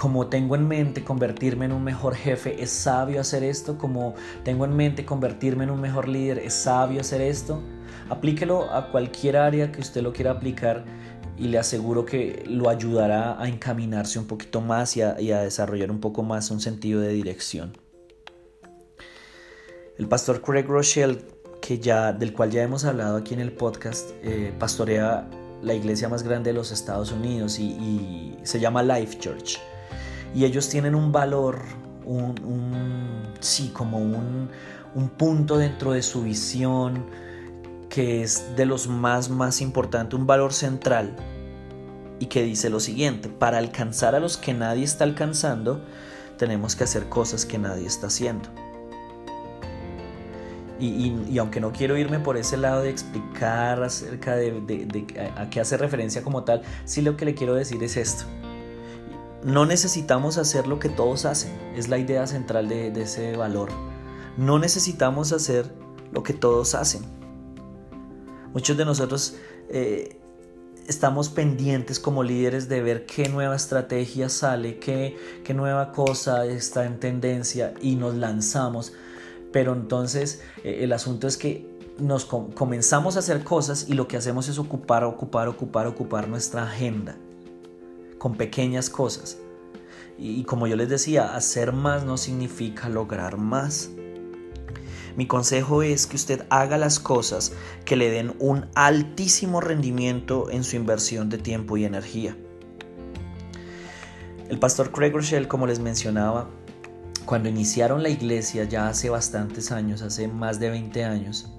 Como 0.01 0.25
tengo 0.25 0.55
en 0.55 0.67
mente 0.67 1.03
convertirme 1.03 1.65
en 1.65 1.73
un 1.73 1.83
mejor 1.83 2.15
jefe, 2.15 2.63
¿es 2.63 2.71
sabio 2.71 3.21
hacer 3.21 3.43
esto? 3.43 3.77
Como 3.77 4.15
tengo 4.43 4.65
en 4.65 4.75
mente 4.75 5.05
convertirme 5.05 5.65
en 5.65 5.69
un 5.69 5.79
mejor 5.79 6.07
líder, 6.07 6.39
¿es 6.39 6.55
sabio 6.55 7.01
hacer 7.01 7.21
esto? 7.21 7.61
Aplíquelo 8.09 8.73
a 8.73 8.89
cualquier 8.89 9.37
área 9.37 9.71
que 9.71 9.79
usted 9.79 10.01
lo 10.01 10.11
quiera 10.11 10.31
aplicar 10.31 10.85
y 11.37 11.49
le 11.49 11.59
aseguro 11.59 12.03
que 12.03 12.43
lo 12.47 12.67
ayudará 12.69 13.39
a 13.39 13.47
encaminarse 13.47 14.17
un 14.17 14.25
poquito 14.25 14.59
más 14.59 14.97
y 14.97 15.03
a, 15.03 15.13
desarrollar 15.13 15.91
un 15.91 15.99
poco 15.99 16.23
más 16.23 16.49
un 16.49 16.61
sentido 16.61 16.99
de 16.99 17.09
dirección. 17.09 17.77
El 19.99 20.07
pastor 20.07 20.41
Craig 20.41 20.65
Rochelle 20.65 21.19
que 21.61 21.77
ya, 21.77 22.11
del 22.11 22.33
cual 22.33 22.49
ya 22.49 22.63
hemos 22.63 22.85
hablado 22.85 23.17
aquí 23.17 23.35
en 23.35 23.39
el 23.39 23.51
podcast, 23.51 24.09
eh, 24.23 24.51
pastorea 24.57 25.29
la 25.61 25.75
iglesia 25.75 26.09
más 26.09 26.23
grande 26.23 26.49
de 26.49 26.55
los 26.55 26.71
Estados 26.71 27.11
Unidos 27.11 27.59
y, 27.59 28.35
se 28.41 28.59
llama 28.59 28.81
Life 28.81 29.19
Church. 29.19 29.59
Y 30.33 30.45
ellos 30.45 30.69
tienen 30.69 30.95
un 30.95 31.11
valor, 31.11 31.61
un, 32.05 32.35
sí, 33.39 33.69
como 33.69 33.97
un, 33.97 34.49
un 34.95 35.09
punto 35.09 35.57
dentro 35.57 35.91
de 35.91 36.01
su 36.01 36.23
visión 36.23 37.05
que 37.89 38.23
es 38.23 38.55
de 38.55 38.65
los 38.65 38.87
más, 38.87 39.29
más 39.29 39.61
importantes, 39.61 40.17
un 40.17 40.25
valor 40.25 40.53
central 40.53 41.15
y 42.19 42.27
que 42.27 42.43
dice 42.43 42.69
lo 42.69 42.79
siguiente, 42.79 43.29
para 43.29 43.57
alcanzar 43.57 44.15
a 44.15 44.19
los 44.19 44.37
que 44.37 44.53
nadie 44.53 44.83
está 44.83 45.03
alcanzando, 45.03 45.81
tenemos 46.37 46.75
que 46.75 46.83
hacer 46.83 47.09
cosas 47.09 47.45
que 47.45 47.57
nadie 47.57 47.85
está 47.85 48.07
haciendo. 48.07 48.47
Y, 50.79 51.37
aunque 51.37 51.59
no 51.59 51.71
quiero 51.71 51.95
irme 51.95 52.19
por 52.19 52.37
ese 52.37 52.57
lado 52.57 52.81
de 52.81 52.89
explicar 52.89 53.83
acerca 53.83 54.35
de, 54.35 55.05
a, 55.37 55.49
qué 55.51 55.59
hace 55.59 55.77
referencia 55.77 56.23
como 56.23 56.43
tal, 56.43 56.63
sí 56.85 57.03
lo 57.03 57.17
que 57.17 57.25
le 57.25 57.35
quiero 57.35 57.53
decir 57.53 57.83
es 57.83 57.97
esto. 57.97 58.23
No 59.43 59.65
necesitamos 59.65 60.37
hacer 60.37 60.67
lo 60.67 60.77
que 60.77 60.87
todos 60.87 61.25
hacen, 61.25 61.51
es 61.75 61.89
la 61.89 61.97
idea 61.97 62.27
central 62.27 62.69
de, 62.69 62.89
ese 63.01 63.35
valor. 63.35 63.69
No 64.37 64.59
necesitamos 64.59 65.33
hacer 65.33 65.73
lo 66.11 66.21
que 66.21 66.33
todos 66.33 66.75
hacen. 66.75 67.01
Muchos 68.53 68.77
de 68.77 68.85
nosotros 68.85 69.35
eh, 69.69 70.19
estamos 70.87 71.29
pendientes 71.29 71.99
como 71.99 72.21
líderes 72.21 72.69
de 72.69 72.83
ver 72.83 73.07
qué 73.07 73.29
nueva 73.29 73.55
estrategia 73.55 74.29
sale, 74.29 74.77
qué, 74.77 75.17
nueva 75.55 75.91
cosa 75.91 76.45
está 76.45 76.85
en 76.85 76.99
tendencia 76.99 77.73
y 77.81 77.95
nos 77.95 78.15
lanzamos 78.15 78.93
pero 79.51 79.73
entonces 79.73 80.41
eh, 80.63 80.79
el 80.83 80.93
asunto 80.93 81.27
es 81.27 81.35
que 81.35 81.69
nos 81.99 82.23
comenzamos 82.23 83.17
a 83.17 83.19
hacer 83.19 83.43
cosas 83.43 83.87
y 83.89 83.95
lo 83.95 84.07
que 84.07 84.15
hacemos 84.15 84.47
es 84.47 84.57
ocupar, 84.57 85.03
ocupar, 85.03 85.49
ocupar, 85.49 85.87
ocupar 85.87 86.29
nuestra 86.29 86.63
agenda 86.63 87.17
con 88.21 88.35
pequeñas 88.35 88.91
cosas. 88.91 89.39
Y, 90.15 90.43
como 90.43 90.67
yo 90.67 90.75
les 90.75 90.89
decía, 90.89 91.35
hacer 91.35 91.73
más 91.73 92.05
no 92.05 92.17
significa 92.17 92.87
lograr 92.87 93.37
más. 93.37 93.89
Mi 95.17 95.25
consejo 95.25 95.81
es 95.81 96.05
que 96.05 96.17
usted 96.17 96.45
haga 96.51 96.77
las 96.77 96.99
cosas 96.99 97.53
que 97.83 97.95
le 97.95 98.11
den 98.11 98.35
un 98.37 98.67
altísimo 98.75 99.59
rendimiento 99.59 100.51
en 100.51 100.63
su 100.63 100.75
inversión 100.75 101.29
de 101.29 101.39
tiempo 101.39 101.77
y 101.77 101.85
energía. 101.85 102.37
El 104.49 104.59
pastor 104.59 104.91
Craig 104.91 105.13
Rochelle, 105.13 105.47
como 105.47 105.65
les 105.65 105.79
mencionaba, 105.79 106.47
cuando 107.25 107.49
iniciaron 107.49 108.03
la 108.03 108.09
iglesia 108.09 108.65
ya 108.65 108.87
hace 108.87 109.09
bastantes 109.09 109.71
años, 109.71 110.03
hace 110.03 110.27
más 110.27 110.59
de 110.59 110.69
20 110.69 111.03
años, 111.05 111.51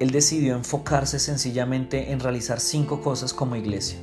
él 0.00 0.10
decidió 0.10 0.56
enfocarse 0.56 1.18
sencillamente 1.18 2.12
en 2.12 2.20
realizar 2.20 2.60
cinco 2.60 3.02
cosas 3.02 3.34
como 3.34 3.56
iglesia. 3.56 3.98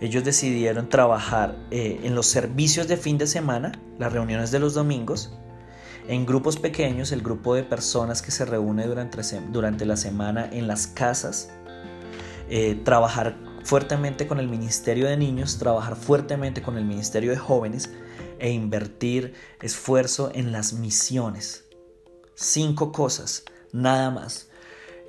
Ellos 0.00 0.24
decidieron 0.24 0.88
trabajar 0.88 1.56
eh, 1.70 2.00
en 2.02 2.14
los 2.14 2.26
servicios 2.26 2.88
de 2.88 2.96
fin 2.96 3.18
de 3.18 3.26
semana, 3.26 3.72
las 3.98 4.12
reuniones 4.12 4.50
de 4.50 4.58
los 4.58 4.74
domingos, 4.74 5.32
en 6.08 6.26
grupos 6.26 6.56
pequeños, 6.56 7.12
el 7.12 7.22
grupo 7.22 7.54
de 7.54 7.62
personas 7.62 8.22
que 8.22 8.30
se 8.30 8.44
reúne 8.44 8.86
durante, 8.86 9.86
la 9.86 9.96
semana 9.96 10.48
en 10.50 10.66
las 10.66 10.86
casas, 10.86 11.50
eh, 12.48 12.80
trabajar 12.84 13.36
fuertemente 13.62 14.26
con 14.26 14.40
el 14.40 14.48
Ministerio 14.48 15.06
de 15.06 15.16
Niños, 15.16 15.58
trabajar 15.58 15.96
fuertemente 15.96 16.62
con 16.62 16.78
el 16.78 16.84
Ministerio 16.84 17.30
de 17.30 17.36
Jóvenes 17.36 17.92
e 18.38 18.50
invertir 18.50 19.34
esfuerzo 19.60 20.32
en 20.34 20.50
las 20.50 20.72
misiones. 20.72 21.64
Cinco 22.34 22.90
cosas, 22.90 23.44
nada 23.72 24.10
más. 24.10 24.49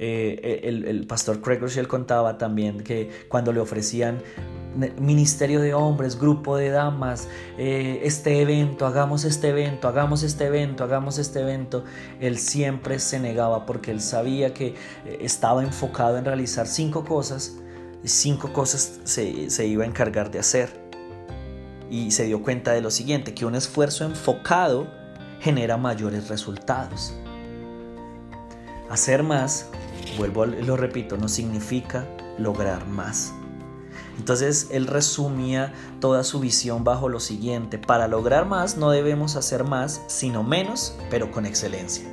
Eh, 0.03 0.61
el, 0.63 1.05
pastor 1.05 1.41
Craig 1.41 1.59
Rochelle 1.59 1.87
contaba 1.87 2.39
también 2.39 2.81
que 2.81 3.11
cuando 3.27 3.53
le 3.53 3.59
ofrecían 3.59 4.17
ministerio 4.97 5.61
de 5.61 5.75
hombres, 5.75 6.17
grupo 6.17 6.57
de 6.57 6.69
damas, 6.69 7.27
eh, 7.59 8.01
este 8.03 8.41
evento, 8.41 8.87
hagamos 8.87 9.25
este 9.25 9.49
evento, 9.49 9.87
hagamos 9.87 10.23
este 10.23 10.45
evento, 10.45 10.83
hagamos 10.83 11.19
este 11.19 11.41
evento, 11.41 11.83
él 12.19 12.39
siempre 12.39 12.97
se 12.97 13.19
negaba 13.19 13.67
porque 13.67 13.91
él 13.91 14.01
sabía 14.01 14.55
que 14.55 14.73
eh, 15.05 15.19
estaba 15.21 15.61
enfocado 15.61 16.17
en 16.17 16.25
realizar 16.25 16.65
cinco 16.65 17.05
cosas, 17.05 17.57
cinco 18.03 18.51
cosas 18.53 19.01
se 19.03 19.67
iba 19.67 19.83
a 19.83 19.87
encargar 19.87 20.31
de 20.31 20.39
hacer 20.39 20.69
y 21.91 22.09
se 22.09 22.25
dio 22.25 22.41
cuenta 22.41 22.71
de 22.71 22.81
lo 22.81 22.89
siguiente, 22.89 23.35
que 23.35 23.45
un 23.45 23.53
esfuerzo 23.53 24.03
enfocado 24.03 24.87
genera 25.41 25.77
mayores 25.77 26.27
resultados. 26.27 27.13
Hacer 28.89 29.21
más, 29.21 29.69
vuelvo, 30.17 30.45
lo 30.45 30.77
repito, 30.77 31.17
no 31.17 31.27
significa 31.27 32.07
lograr 32.37 32.87
más. 32.87 33.33
Entonces 34.17 34.67
él 34.71 34.87
resumía 34.87 35.73
toda 35.99 36.23
su 36.23 36.39
visión 36.39 36.83
bajo 36.83 37.09
lo 37.09 37.19
siguiente, 37.19 37.77
para 37.77 38.07
lograr 38.07 38.45
más 38.45 38.77
no 38.77 38.91
debemos 38.91 39.35
hacer 39.35 39.63
más, 39.63 40.01
sino 40.07 40.43
menos, 40.43 40.95
pero 41.09 41.31
con 41.31 41.45
excelencia. 41.45 42.07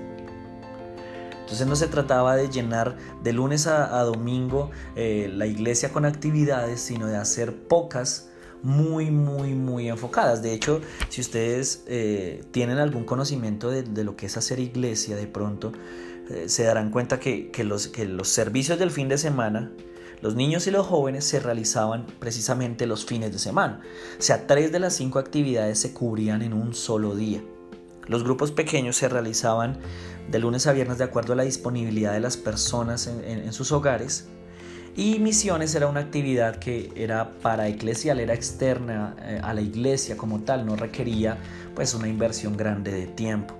Entonces 1.41 1.67
no 1.67 1.77
se 1.77 1.89
trataba 1.89 2.37
de 2.37 2.51
llenar 2.51 2.99
de 3.23 3.33
lunes 3.33 3.67
a, 3.67 4.03
domingo 4.03 4.71
eh, 4.97 5.31
la 5.33 5.47
iglesia 5.47 5.91
con 5.91 6.05
actividades, 6.05 6.81
sino 6.81 7.07
de 7.07 7.17
hacer 7.17 7.67
pocas 7.69 8.29
muy, 8.63 9.11
muy, 9.11 9.55
muy 9.55 9.89
enfocadas. 9.89 10.43
De 10.43 10.53
hecho, 10.53 10.81
si 11.09 11.21
ustedes 11.21 11.85
eh, 11.87 12.45
tienen 12.51 12.79
algún 12.79 13.05
conocimiento 13.05 13.71
de, 13.71 14.05
lo 14.05 14.17
que 14.17 14.27
es 14.27 14.37
hacer 14.37 14.61
iglesia, 14.61 15.17
de 15.17 15.27
pronto 15.27 15.73
eh, 16.31 16.49
se 16.49 16.65
darán 16.65 16.91
cuenta 16.91 17.19
que, 17.19 17.51
los, 17.65 17.89
que 17.89 18.07
los 18.07 18.29
servicios 18.29 18.79
del 18.79 18.91
fin 18.91 19.09
de 19.09 19.19
semana, 19.19 19.73
los 20.21 20.35
niños 20.35 20.67
y 20.67 20.71
los 20.71 20.87
jóvenes 20.87 21.25
se 21.25 21.41
realizaban 21.41 22.07
precisamente 22.19 22.87
los 22.87 23.07
fines 23.07 23.33
de 23.33 23.39
semana. 23.39 23.81
O 24.19 24.23
sea, 24.23 24.47
tres 24.47 24.73
de 24.73 24.81
las 24.81 24.95
cinco 24.95 25.19
actividades 25.19 25.79
se 25.79 25.93
cubrían 25.93 26.43
en 26.43 26.53
un 26.53 26.75
solo 26.75 27.15
día. 27.15 27.41
Los 28.07 28.25
grupos 28.25 28.53
pequeños 28.53 28.97
se 28.97 29.09
realizaban 29.09 29.79
de 30.31 30.39
lunes 30.39 30.67
a 30.67 30.73
viernes 30.73 30.99
de 30.99 31.05
acuerdo 31.05 31.35
a 31.35 31.37
la 31.37 31.43
disponibilidad 31.45 32.13
de 32.13 32.21
las 32.21 32.37
personas 32.37 33.07
en, 33.07 33.53
sus 33.53 33.71
hogares. 33.73 34.27
Y 34.97 35.19
misiones 35.21 35.75
era 35.75 35.87
una 35.87 36.01
actividad 36.01 36.57
que 36.57 36.91
era 36.97 37.39
para 37.41 37.69
eclesial, 37.69 38.19
era 38.19 38.35
externa 38.35 39.15
eh, 39.21 39.41
a 39.43 39.55
la 39.55 39.61
iglesia 39.61 40.17
como 40.17 40.41
tal, 40.41 40.67
no 40.67 40.75
requería 40.75 41.39
pues 41.75 41.95
una 41.95 42.09
inversión 42.09 42.57
grande 42.57 42.91
de 42.91 43.07
tiempo. 43.07 43.57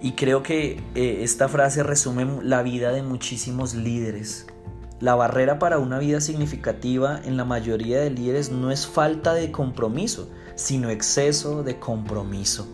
Y 0.00 0.12
creo 0.12 0.42
que 0.42 0.80
eh, 0.94 1.18
esta 1.22 1.48
frase 1.48 1.82
resume 1.82 2.40
la 2.42 2.62
vida 2.62 2.92
de 2.92 3.02
muchísimos 3.02 3.74
líderes. 3.74 4.46
La 5.00 5.14
barrera 5.14 5.58
para 5.58 5.78
una 5.78 5.98
vida 5.98 6.20
significativa 6.20 7.20
en 7.24 7.36
la 7.36 7.44
mayoría 7.44 8.00
de 8.00 8.10
líderes 8.10 8.50
no 8.50 8.70
es 8.70 8.86
falta 8.86 9.34
de 9.34 9.52
compromiso, 9.52 10.28
sino 10.54 10.90
exceso 10.90 11.62
de 11.62 11.78
compromiso. 11.78 12.68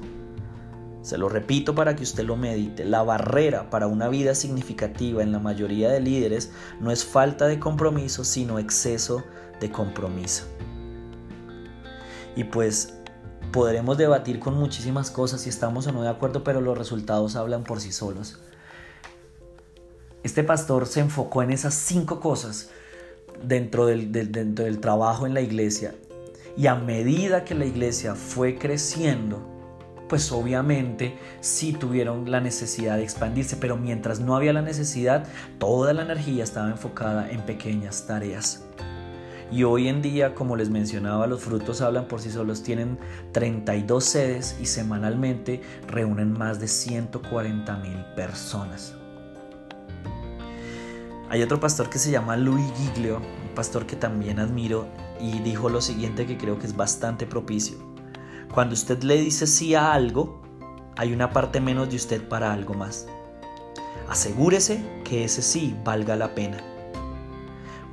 Se 1.02 1.19
lo 1.19 1.28
repito 1.28 1.75
para 1.75 1.97
que 1.97 2.02
usted 2.02 2.25
lo 2.25 2.37
medite. 2.37 2.87
La 2.87 3.02
barrera 3.02 3.69
para 3.69 3.88
una 3.88 4.09
vida 4.09 4.35
significativa 4.35 5.23
en 5.23 5.33
la 5.33 5.38
mayoría 5.38 5.90
de 5.90 6.00
líderes 6.00 6.50
no 6.81 6.90
es 6.90 7.04
falta 7.04 7.47
de 7.47 7.59
compromiso, 7.59 8.25
sino 8.25 8.59
exceso 8.59 9.23
de 9.61 9.71
compromiso. 9.71 10.45
Y 12.37 12.45
pues 12.45 12.95
podremos 13.55 13.97
debatir 13.97 14.41
con 14.41 14.59
muchísimas 14.59 15.13
cosas 15.13 15.43
si 15.43 15.49
estamos 15.49 15.87
o 15.87 15.93
no 15.93 16.03
de 16.03 16.09
acuerdo, 16.09 16.43
pero 16.43 16.61
los 16.61 16.77
resultados 16.77 17.37
hablan 17.37 17.63
por 17.63 17.81
sí 17.81 17.93
solos. 17.93 18.41
Este 20.25 20.43
pastor 20.43 20.89
se 20.89 20.99
enfocó 20.99 21.41
en 21.41 21.53
esas 21.53 21.73
cinco 21.73 22.19
cosas 22.19 22.71
dentro 23.45 23.87
del, 23.87 24.11
dentro 24.11 24.65
del 24.65 24.81
trabajo 24.81 25.25
en 25.25 25.35
la 25.35 25.41
iglesia 25.41 25.95
y 26.57 26.67
a 26.67 26.75
medida 26.75 27.45
que 27.45 27.55
la 27.55 27.65
iglesia 27.65 28.17
fue 28.17 28.59
creciendo, 28.59 29.41
pues 30.09 30.33
obviamente 30.33 31.17
sí 31.41 31.75
tuvieron 31.75 32.29
la 32.29 32.41
necesidad 32.41 32.97
de 32.97 33.05
expandirse, 33.05 33.57
pero 33.57 33.77
mientras 33.77 34.19
no 34.19 34.35
había 34.35 34.53
la 34.53 34.63
necesidad, 34.63 35.29
toda 35.61 35.93
la 35.93 36.03
energía 36.03 36.43
estaba 36.43 36.71
enfocada 36.71 37.31
en 37.31 37.41
pequeñas 37.43 38.05
tareas. 38.09 38.65
Y 39.55 39.63
hoy 39.63 39.87
en 39.87 40.03
día, 40.03 40.35
como 40.35 40.57
les 40.57 40.69
mencionaba, 40.69 41.29
los 41.29 41.45
frutos 41.45 41.81
hablan 41.81 42.09
por 42.09 42.21
sí 42.21 42.29
solos, 42.29 42.65
tienen 42.65 42.99
32 43.31 44.03
sedes 44.03 44.57
y 44.61 44.67
semanalmente 44.67 45.63
reúnen 45.87 46.33
más 46.33 46.59
de 46.59 46.67
140 46.67 47.77
mil 47.77 48.05
personas. 48.17 48.97
Hay 51.31 51.41
otro 51.41 51.61
pastor 51.61 51.89
que 51.89 52.01
se 52.01 52.11
llama 52.11 52.37
Louis 52.37 52.67
Giglio, 52.79 53.19
un 53.19 53.55
pastor 53.55 53.87
que 53.87 53.95
también 53.95 54.41
admiro 54.41 54.89
y 55.21 55.39
dijo 55.39 55.69
lo 55.69 55.81
siguiente 55.81 56.27
que 56.27 56.37
creo 56.37 56.59
que 56.59 56.67
es 56.67 56.75
bastante 56.75 57.25
propicio. 57.25 57.77
Cuando 58.53 58.75
usted 58.75 59.05
le 59.05 59.19
dice 59.19 59.47
sí 59.47 59.77
a 59.77 59.93
algo, 59.93 60.43
hay 60.97 61.13
una 61.13 61.31
parte 61.31 61.61
menos 61.61 61.91
de 61.91 61.95
usted 61.95 62.29
para 62.29 62.53
algo 62.53 62.75
más. 62.75 63.07
Asegúrese 64.09 64.85
que 65.05 65.23
ese 65.23 65.43
sí 65.43 65.77
valga 65.85 66.17
la 66.17 66.35
pena. 66.35 66.74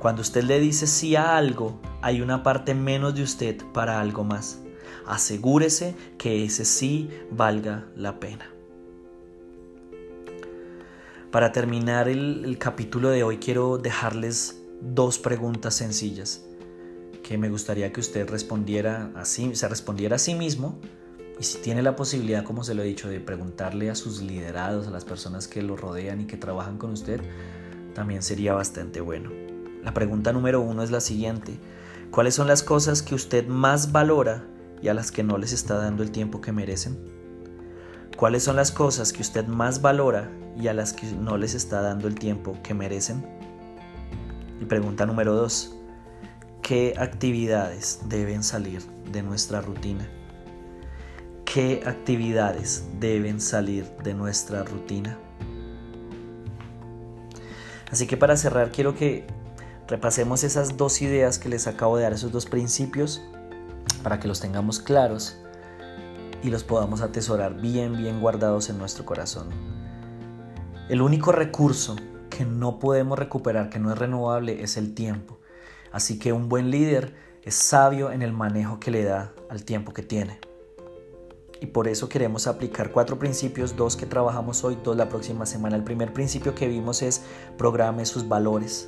Cuando 0.02 0.22
usted 0.22 0.42
le 0.42 0.58
dice 0.58 0.88
sí 0.88 1.14
a 1.14 1.36
algo, 1.36 1.78
hay 2.00 2.22
una 2.22 2.42
parte 2.42 2.74
menos 2.74 3.14
de 3.14 3.22
usted 3.22 3.62
para 3.72 4.00
algo 4.00 4.24
más. 4.24 4.58
Asegúrese 5.06 5.94
que 6.18 6.44
ese 6.44 6.64
sí 6.64 7.08
valga 7.30 7.86
la 7.94 8.18
pena. 8.18 8.50
Para 11.30 11.52
terminar 11.52 12.08
el, 12.08 12.44
el 12.44 12.58
capítulo 12.58 13.10
de 13.10 13.22
hoy 13.22 13.36
quiero 13.36 13.78
dejarles 13.78 14.60
dos 14.80 15.20
preguntas 15.20 15.74
sencillas 15.74 16.44
que 17.22 17.38
me 17.38 17.48
gustaría 17.48 17.92
que 17.92 18.00
usted 18.00 18.28
respondiera 18.28 19.12
así, 19.14 19.54
se 19.54 19.68
respondiera 19.68 20.16
a 20.16 20.18
sí 20.18 20.34
mismo 20.34 20.80
y 21.38 21.44
si 21.44 21.58
tiene 21.58 21.80
la 21.80 21.94
posibilidad, 21.94 22.42
como 22.42 22.64
se 22.64 22.74
lo 22.74 22.82
he 22.82 22.86
dicho, 22.86 23.08
de 23.08 23.20
preguntarle 23.20 23.88
a 23.88 23.94
sus 23.94 24.20
liderados, 24.20 24.88
a 24.88 24.90
las 24.90 25.04
personas 25.04 25.46
que 25.46 25.62
lo 25.62 25.76
rodean 25.76 26.22
y 26.22 26.26
que 26.26 26.36
trabajan 26.36 26.76
con 26.76 26.90
usted, 26.90 27.20
también 27.94 28.24
sería 28.24 28.52
bastante 28.52 29.00
bueno. 29.00 29.51
La 29.82 29.92
pregunta 29.92 30.32
número 30.32 30.60
uno 30.60 30.82
es 30.82 30.90
la 30.90 31.00
siguiente. 31.00 31.58
¿Cuáles 32.12 32.34
son 32.34 32.46
las 32.46 32.62
cosas 32.62 33.02
que 33.02 33.14
usted 33.14 33.48
más 33.48 33.90
valora 33.90 34.44
y 34.80 34.88
a 34.88 34.94
las 34.94 35.10
que 35.10 35.24
no 35.24 35.38
les 35.38 35.52
está 35.52 35.76
dando 35.76 36.02
el 36.02 36.12
tiempo 36.12 36.40
que 36.40 36.52
merecen? 36.52 36.98
¿Cuáles 38.16 38.44
son 38.44 38.54
las 38.54 38.70
cosas 38.70 39.12
que 39.12 39.22
usted 39.22 39.46
más 39.46 39.82
valora 39.82 40.30
y 40.56 40.68
a 40.68 40.74
las 40.74 40.92
que 40.92 41.10
no 41.12 41.36
les 41.36 41.54
está 41.54 41.80
dando 41.80 42.06
el 42.06 42.14
tiempo 42.14 42.56
que 42.62 42.74
merecen? 42.74 43.26
Y 44.60 44.66
pregunta 44.66 45.04
número 45.04 45.34
dos. 45.34 45.74
¿Qué 46.62 46.94
actividades 46.96 48.02
deben 48.08 48.44
salir 48.44 48.82
de 49.10 49.24
nuestra 49.24 49.60
rutina? 49.60 50.08
¿Qué 51.44 51.82
actividades 51.84 52.84
deben 53.00 53.40
salir 53.40 53.84
de 54.04 54.14
nuestra 54.14 54.62
rutina? 54.62 55.18
Así 57.90 58.06
que 58.06 58.16
para 58.16 58.36
cerrar 58.36 58.70
quiero 58.70 58.94
que 58.94 59.26
repasemos 59.88 60.44
esas 60.44 60.76
dos 60.76 61.02
ideas 61.02 61.38
que 61.38 61.48
les 61.48 61.66
acabo 61.66 61.96
de 61.96 62.04
dar, 62.04 62.12
esos 62.12 62.32
dos 62.32 62.46
principios, 62.46 63.22
para 64.02 64.20
que 64.20 64.28
los 64.28 64.40
tengamos 64.40 64.80
claros 64.80 65.36
y 66.42 66.50
los 66.50 66.64
podamos 66.64 67.02
atesorar 67.02 67.60
bien, 67.60 67.96
bien 67.96 68.20
guardados 68.20 68.68
en 68.68 68.78
nuestro 68.78 69.04
corazón. 69.04 69.48
El 70.88 71.00
único 71.00 71.32
recurso 71.32 71.96
que 72.28 72.44
no 72.44 72.78
podemos 72.78 73.18
recuperar, 73.18 73.70
que 73.70 73.78
no 73.78 73.92
es 73.92 73.98
renovable, 73.98 74.62
es 74.62 74.76
el 74.76 74.94
tiempo. 74.94 75.38
Así 75.92 76.18
que 76.18 76.32
un 76.32 76.48
buen 76.48 76.70
líder 76.70 77.14
es 77.42 77.54
sabio 77.54 78.10
en 78.10 78.22
el 78.22 78.32
manejo 78.32 78.80
que 78.80 78.90
le 78.90 79.04
da 79.04 79.32
al 79.48 79.64
tiempo 79.64 79.92
que 79.92 80.02
tiene. 80.02 80.40
Y 81.60 81.66
por 81.66 81.86
eso 81.86 82.08
queremos 82.08 82.48
aplicar 82.48 82.90
cuatro 82.90 83.18
principios, 83.18 83.76
dos 83.76 83.96
que 83.96 84.06
trabajamos 84.06 84.64
hoy, 84.64 84.76
dos 84.82 84.96
la 84.96 85.08
próxima 85.08 85.46
semana. 85.46 85.76
El 85.76 85.84
primer 85.84 86.12
principio 86.12 86.56
que 86.56 86.66
vimos 86.66 87.02
es 87.02 87.22
programe 87.56 88.04
sus 88.04 88.28
valores. 88.28 88.86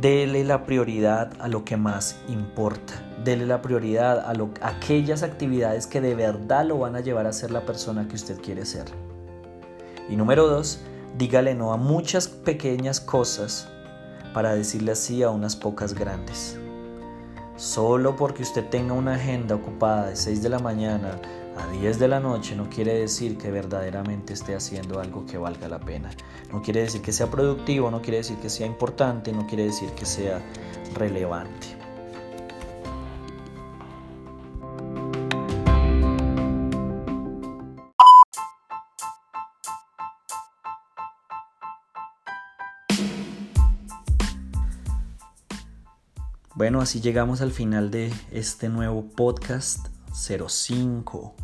Dele 0.00 0.44
la 0.44 0.64
prioridad 0.64 1.32
a 1.38 1.48
lo 1.48 1.64
que 1.64 1.76
más 1.76 2.16
importa. 2.28 2.94
Dele 3.22 3.46
la 3.46 3.62
prioridad 3.62 4.20
a, 4.20 4.32
aquellas 4.66 5.22
actividades 5.22 5.86
que 5.86 6.00
de 6.00 6.14
verdad 6.14 6.64
lo 6.64 6.78
van 6.78 6.96
a 6.96 7.00
llevar 7.00 7.26
a 7.26 7.32
ser 7.32 7.50
la 7.50 7.64
persona 7.64 8.08
que 8.08 8.16
usted 8.16 8.40
quiere 8.40 8.64
ser. 8.64 8.86
Y 10.08 10.16
número 10.16 10.46
dos, 10.46 10.80
dígale 11.16 11.54
no 11.54 11.72
a 11.72 11.76
muchas 11.76 12.28
pequeñas 12.28 13.00
cosas 13.00 13.68
para 14.32 14.54
decirle 14.54 14.92
así 14.92 15.22
a 15.22 15.30
unas 15.30 15.54
pocas 15.54 15.94
grandes. 15.94 16.58
Solo 17.56 18.16
porque 18.16 18.42
usted 18.42 18.68
tenga 18.68 18.94
una 18.94 19.14
agenda 19.14 19.54
ocupada 19.54 20.08
de 20.08 20.16
6 20.16 20.42
de 20.42 20.48
la 20.48 20.58
mañana 20.58 21.20
a 21.56 21.66
10 21.68 21.98
de 21.98 22.08
la 22.08 22.20
noche 22.20 22.56
no 22.56 22.68
quiere 22.68 22.94
decir 22.94 23.38
que 23.38 23.50
verdaderamente 23.50 24.32
esté 24.32 24.54
haciendo 24.54 25.00
algo 25.00 25.26
que 25.26 25.38
valga 25.38 25.68
la 25.68 25.80
pena. 25.80 26.10
No 26.52 26.62
quiere 26.62 26.82
decir 26.82 27.02
que 27.02 27.12
sea 27.12 27.30
productivo, 27.30 27.90
no 27.90 28.02
quiere 28.02 28.18
decir 28.18 28.36
que 28.38 28.50
sea 28.50 28.66
importante, 28.66 29.32
no 29.32 29.46
quiere 29.46 29.64
decir 29.64 29.90
que 29.90 30.06
sea 30.06 30.40
relevante. 30.94 31.84
Bueno, 46.56 46.80
así 46.80 47.00
llegamos 47.00 47.40
al 47.40 47.50
final 47.50 47.90
de 47.90 48.12
este 48.30 48.68
nuevo 48.68 49.04
podcast 49.04 49.88
05. 50.14 51.43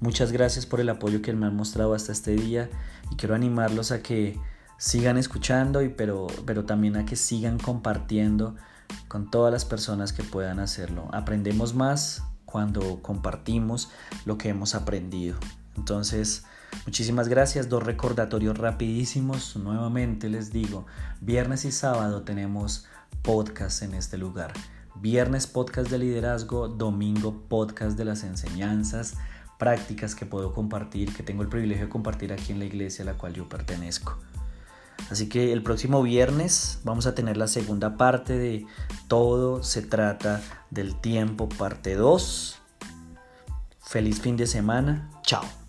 Muchas 0.00 0.30
gracias 0.30 0.64
por 0.64 0.80
el 0.80 0.88
apoyo 0.90 1.22
que 1.22 1.32
me 1.32 1.46
han 1.46 1.56
mostrado 1.56 1.92
hasta 1.92 2.12
este 2.12 2.32
día 2.32 2.70
y 3.10 3.16
quiero 3.16 3.34
animarlos 3.34 3.90
a 3.90 4.00
que 4.00 4.38
sigan 4.76 5.18
escuchando 5.18 5.82
y 5.82 5.88
pero, 5.88 6.28
pero 6.46 6.64
también 6.64 6.96
a 6.96 7.04
que 7.04 7.16
sigan 7.16 7.58
compartiendo 7.58 8.54
con 9.08 9.28
todas 9.28 9.52
las 9.52 9.64
personas 9.64 10.12
que 10.12 10.22
puedan 10.22 10.60
hacerlo. 10.60 11.08
Aprendemos 11.12 11.74
más 11.74 12.22
cuando 12.44 13.02
compartimos 13.02 13.90
lo 14.24 14.38
que 14.38 14.50
hemos 14.50 14.76
aprendido. 14.76 15.36
Entonces, 15.76 16.44
muchísimas 16.86 17.26
gracias. 17.26 17.68
Dos 17.68 17.82
recordatorios 17.82 18.56
rapidísimos. 18.56 19.56
Nuevamente 19.56 20.28
les 20.28 20.52
digo, 20.52 20.86
viernes 21.20 21.64
y 21.64 21.72
sábado 21.72 22.22
tenemos 22.22 22.86
podcast 23.22 23.82
en 23.82 23.94
este 23.94 24.16
lugar. 24.16 24.52
Viernes 24.94 25.48
podcast 25.48 25.90
de 25.90 25.98
liderazgo, 25.98 26.68
domingo 26.68 27.42
podcast 27.48 27.98
de 27.98 28.04
las 28.04 28.22
enseñanzas 28.22 29.14
prácticas 29.58 30.14
que 30.14 30.24
puedo 30.24 30.54
compartir, 30.54 31.14
que 31.14 31.22
tengo 31.22 31.42
el 31.42 31.48
privilegio 31.48 31.86
de 31.86 31.90
compartir 31.90 32.32
aquí 32.32 32.52
en 32.52 32.60
la 32.60 32.64
iglesia 32.64 33.02
a 33.02 33.06
la 33.06 33.14
cual 33.14 33.34
yo 33.34 33.48
pertenezco. 33.48 34.18
Así 35.10 35.28
que 35.28 35.52
el 35.52 35.62
próximo 35.62 36.02
viernes 36.02 36.80
vamos 36.84 37.06
a 37.06 37.14
tener 37.14 37.36
la 37.36 37.48
segunda 37.48 37.96
parte 37.96 38.36
de 38.36 38.66
Todo 39.06 39.62
se 39.62 39.82
trata 39.82 40.42
del 40.70 41.00
tiempo, 41.00 41.48
parte 41.48 41.94
2. 41.94 42.58
Feliz 43.80 44.20
fin 44.20 44.36
de 44.36 44.46
semana. 44.46 45.10
Chao. 45.22 45.67